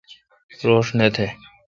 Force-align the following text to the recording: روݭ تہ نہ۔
روݭ 0.67 0.87
تہ 0.97 0.97
نہ۔ 1.17 1.27